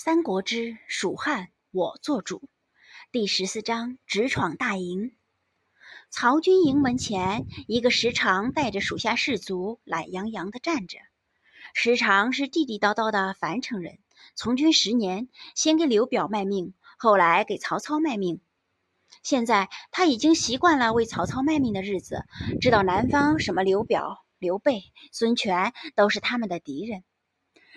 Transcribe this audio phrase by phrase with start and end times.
[0.02, 2.38] 《三国之蜀汉我做主》
[3.12, 5.12] 第十四章：直闯大营。
[6.08, 10.96] 曹军营门前，一个时常带着属下士卒懒洋洋地站着。
[11.74, 13.98] 时常是地地道道的樊城人，
[14.34, 18.40] 从军十年，先给刘表卖命，后来给曹操卖命。
[19.22, 22.24] 现在他已经习惯了为曹操卖命的日子，
[22.62, 24.80] 知道南方什么刘表、刘备、
[25.12, 27.04] 孙权都是他们的敌人。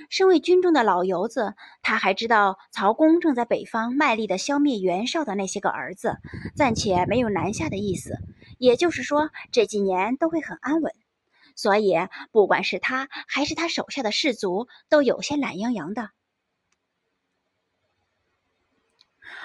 [0.10, 6.18] 身为军中的老油子，他还知道曹公正在北方卖力的消灭袁绍的那些个儿子，
[6.56, 8.18] 暂且没有南下的意思。
[8.58, 10.94] 也就是说，这几年都会很安稳。
[11.56, 11.96] 所以，
[12.32, 16.10] 不管是他还是他手下的士卒，都有些懒洋洋的。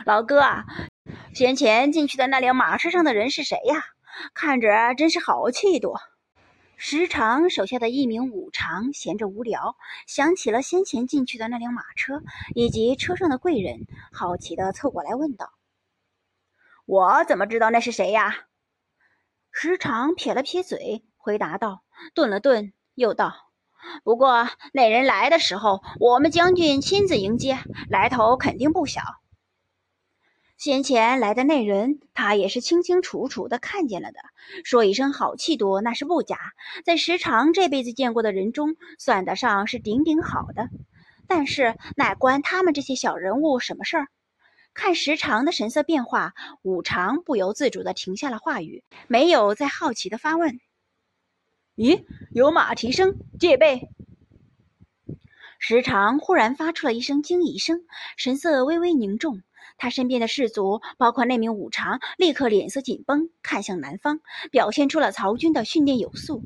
[0.05, 0.43] 老哥，
[1.35, 3.85] 先前进去的那辆马车上的人是谁呀？
[4.35, 5.95] 看着真是好气度。
[6.81, 12.23] 时常手下的一名武常闲着无聊，想起了先前进去的那辆马车
[12.55, 13.81] 以及车上的贵人，
[14.13, 15.51] 好奇的凑过来问道
[16.87, 18.33] ：“我怎么知道那是谁呀？”
[19.51, 21.83] 时常撇了撇嘴，回答道，
[22.15, 23.35] 顿了顿，又道
[24.05, 27.59] ：“不过那人来的时候，我们将军亲自迎接，
[27.91, 29.03] 来头肯定不小。”
[30.59, 34.19] 先前来的那人，他也是清清楚楚的看见了的。
[34.65, 36.37] 说一声好气度，那是不假，
[36.85, 40.69] 在时常这辈子见过的人中，算得上是顶顶好的。
[41.29, 44.09] 但是，那关他们这些小人物什么事儿？
[44.75, 50.59] 看时常的神色变化，五常不由自主的停下了话语，没有再好奇的发问
[51.77, 53.89] ：“咦，有马蹄声，戒备！”
[55.61, 57.85] 时常忽然发出了一声惊疑声，
[58.17, 59.41] 神色微微凝重。
[59.79, 64.21] 他身边的士卒，包括那名武常，立刻脸色紧绷，看向南方，
[64.51, 66.43] 表现出了曹军的训练有素。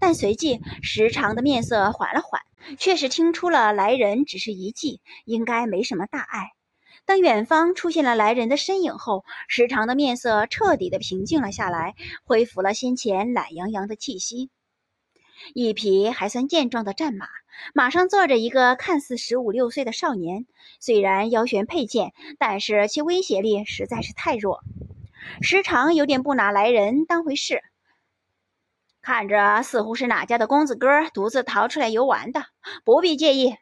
[0.00, 2.40] 但随即，时常的面色缓了缓，
[2.78, 6.52] 却是听出了来人只是一计，应该没什么大碍。
[7.04, 14.50] 当远方出现了来人的身影后，时常的面色彻底的平静了下来，恢复了先前懒洋洋的气息。
[15.54, 17.26] 一匹还算健壮的战马，
[17.74, 20.46] 马上坐着一个看似十五六岁的少年。
[20.80, 24.60] 虽然腰悬佩剑，但是其威胁力实在是太弱。
[25.40, 27.62] 时常有点不拿来人当回事，
[29.02, 32.44] 看着似乎是哪家的公子哥独自逃出来游玩的，
[32.84, 33.56] 不必介意。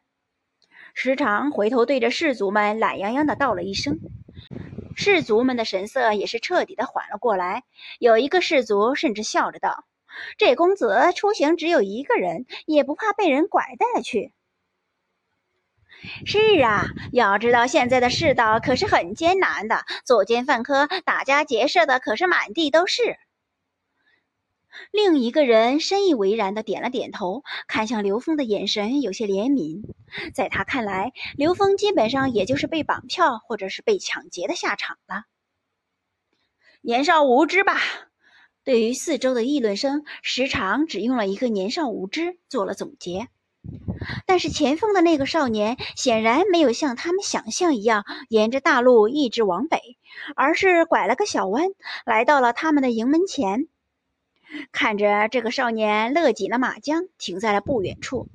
[0.94, 3.98] 时常回头对着士卒们懒洋洋的道了一声，
[4.94, 7.64] 士卒们的神色也是彻底的缓了过来。
[7.98, 9.84] 有一个士卒甚至笑着道。
[10.38, 14.32] 这公子出行只有一个人，也不怕被人拐带去。
[16.26, 23.16] 是啊，要知道现在的世道可是很艰难的，作奸犯科、打家劫舍的可是满地都是。
[24.90, 29.82] 另一个人深以为然的点了点头，看向刘峰的眼神有些怜悯。
[30.34, 35.24] 在他看来，刘峰基本上也就是被绑票或者是被抢劫的下场了。
[36.82, 37.80] 年少无知吧。
[38.64, 43.28] 对于四周的议论声，时常只用了一个“年少无知”做了总结。
[44.26, 49.98] 但是前方的那个少年显然没有像他们想象一样沿着大路一直往北，
[50.34, 51.68] 而是拐了个小弯，
[52.06, 53.68] 来到了他们的营门前。
[54.72, 58.28] 看着这个少年勒紧了马缰，停在了不远处。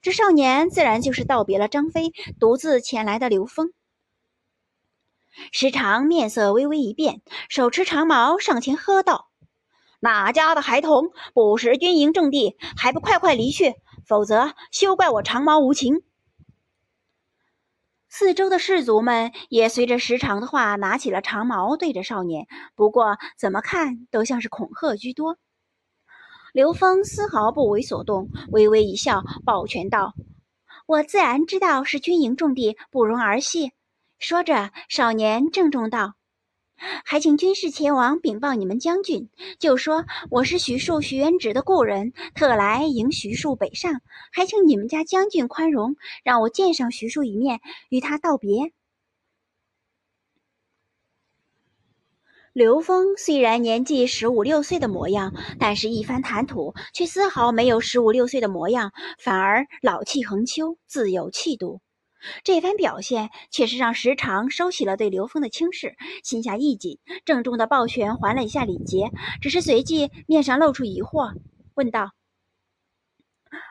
[0.00, 3.72] 这少年自然就是道别了张飞，独自前来的刘峰。
[5.52, 7.20] 时常面色微微一变，
[7.50, 9.28] 手持长矛上前喝道。
[10.04, 13.72] 哪家的孩童不识军营阵地，还不快快离去，
[14.06, 16.02] 否则休怪我长矛无情！
[18.10, 22.46] 四周的士卒们也随着时长的话拿起了长矛，对着少年。
[22.74, 25.38] 不过怎么看都像是恐吓居多。
[26.52, 30.12] 刘峰丝毫不为所动，微微一笑，抱拳道
[30.84, 33.72] ：“我自然知道是军营重地，不容儿戏。”
[34.20, 36.12] 说着，少年郑重道。
[37.04, 39.28] 还请军士前往禀报你们将军，
[39.58, 44.00] 就说我是徐庶徐元直的故人，特来迎徐庶北上。
[44.32, 48.72] 还请你们家将军宽容，让我见上徐庶一面，与他道别。
[52.52, 61.80] 刘峰虽然年纪十五六岁的模样，但是一番谈吐却丝毫没有十五六岁的模样，反而老气横秋，自有气度。
[62.42, 69.10] 这番表现却是让时常收起了对刘峰的轻视，心下一紧，郑重的抱拳还了一下礼节，
[69.40, 71.34] 只是随即面上露出疑惑，
[71.74, 72.12] 问道：“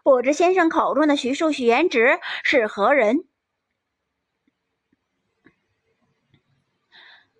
[0.03, 3.25] 不知先生口中的徐庶、许元直是何人？”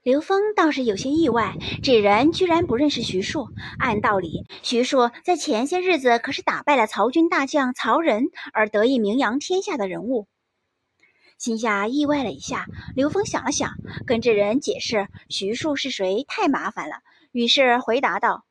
[0.03, 3.47] 刘峰倒是有些意外，这人居然不认识徐庶。
[3.79, 10.27] 按道理，徐庶在前些日子可是打败了曹军大将曹仁，而得以名扬天下的人物。
[11.43, 12.67] 心下意外了一下。
[12.95, 13.73] 刘峰想了想，
[14.07, 17.01] 跟这人解释徐庶是谁太麻烦了，
[17.33, 18.45] 于是回答道：“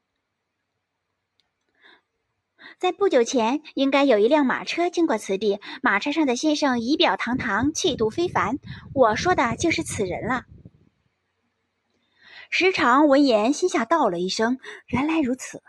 [2.79, 8.59] 在不久前，应该有一辆马车经过此地，马车上的先生仪表堂堂，气度非凡。
[8.93, 10.45] 我说的就是此人了。”
[12.53, 14.59] 时常闻言，心下道了一声
[14.89, 15.63] ：“原来如此。”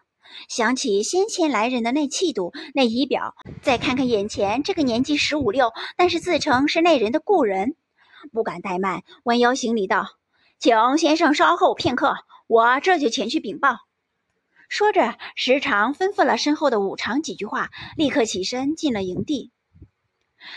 [0.49, 7.75] 想起先前来人的那气度、那仪表，再看看眼前这个年纪十五六，但是自称是那人的故人，
[8.31, 10.05] 不敢怠慢，弯腰行礼道
[10.59, 12.15] ：“请先生稍后片刻，
[12.47, 13.77] 我这就前去禀报。”
[14.69, 19.51] 说着，时常吩咐了身后的五常几句话，立刻起身进了营地。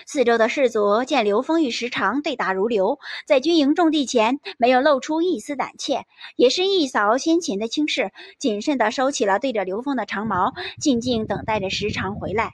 [0.06, 6.06] 四周的士卒见刘封与时常对答如流，在军营重地前没有露出一丝胆怯，
[6.37, 12.53] 也是一扫先前的轻视，谨慎地收起了对着刘封的长矛，静静等待着时常回来。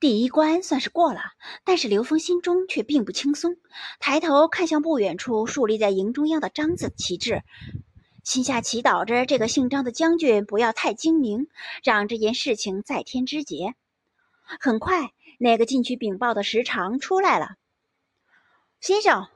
[0.00, 1.20] 第一关算是过了，
[1.64, 3.56] 但是刘峰心中却并不轻松，
[3.98, 7.42] 抬头看向不远处竖立在营中央的张字旗帜。
[8.26, 11.46] 心下祈祷着这个姓张的将军不要太精明，
[11.84, 13.74] 让这件事情在天之劫。
[14.42, 17.54] 很快，那个进去禀报的时常出来了。
[18.80, 19.28] 先生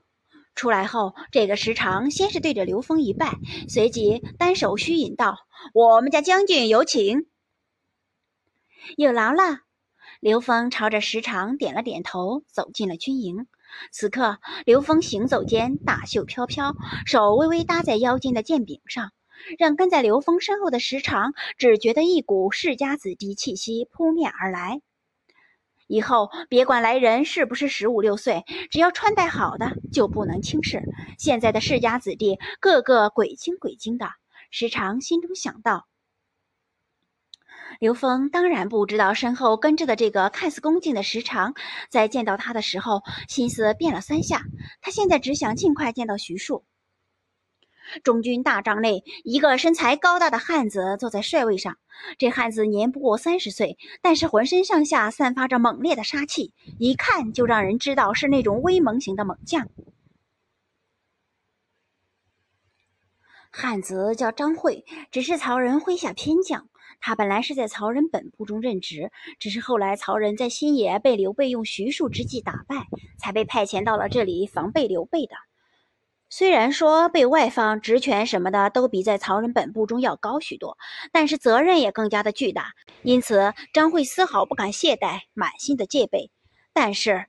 [0.56, 3.38] 出来后，这个时常先是对着刘峰一拜，
[3.68, 5.38] 随即单手虚引道
[5.72, 7.28] ：“我们家将军有请。”
[8.98, 9.60] 有劳了。
[10.18, 13.46] 刘峰朝着时常点了点头，走进了军营。
[13.92, 16.74] 此刻，刘峰行走间大袖飘飘，
[17.06, 19.12] 手微微搭在腰间的剑柄上，
[19.58, 24.80] 让跟在刘峰身后的时常只觉得一股世家子弟气息扑面而来。
[25.86, 30.82] 以后别管来人是不是十五六岁，只要穿戴好的就不能轻视。
[31.18, 34.06] 现在的世家子弟个个鬼精鬼精的，
[34.52, 35.89] 时常心中想到。
[37.80, 41.54] 刘峰当然不知道身后跟着的这个看似恭敬的时常，
[41.88, 44.42] 在见到他的时候，心思变了三下。
[44.82, 46.66] 他现在只想尽快见到徐庶。
[48.04, 51.78] 中军大帐内，一个身材高大的汉子坐在帅位上。
[52.18, 59.66] 这汉子年不过三十岁，但是浑身上下散发着猛烈的杀气，一看就让人知道是那种威猛型的猛将。
[63.50, 66.68] 汉子叫张慧，只是曹仁麾下偏将。
[67.00, 72.86] 他本来是在曹仁本部中任职，只是后来曹仁在新野被刘备用徐庶之计打败，
[73.18, 75.34] 才被派遣到了这里防备刘备的。
[76.32, 80.78] 虽然说被外放职权什么的都比在曹仁本部中要高许多，
[81.10, 86.30] 但是责任也更加的巨大，因此张慧丝毫不敢懈怠，满心的戒备。
[86.72, 87.26] 但是，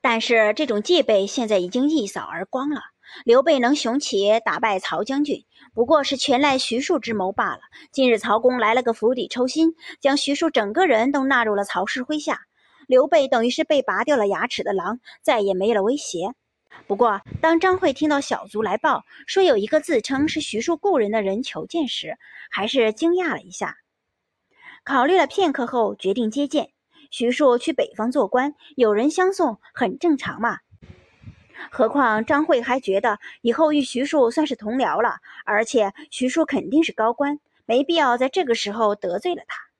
[0.00, 2.80] 但是这种戒备现在已经一扫而光了。
[3.26, 7.60] 刘备能雄起打败曹将军，不过是全赖徐庶之谋罢了。
[7.90, 12.42] 今日曹公来了个釜底抽薪，将徐庶整个人都纳入了曹氏麾下，
[12.86, 16.34] 刘备等于是被拔掉了牙齿的狼，再也没了威胁。
[16.86, 22.18] 不过，当张慧听到小卒来报说有一个自称是徐庶故人的人求见时，
[22.50, 23.76] 还是惊讶了一下。
[24.84, 26.70] 考虑了片刻后，决定接见。
[27.10, 30.58] 徐庶去北方做官，有人相送，很正常嘛。
[31.70, 39.71] 何况张慧还觉得以后与徐庶算是同僚了，而且徐庶肯定是高官，没必要在这个时候得罪了他。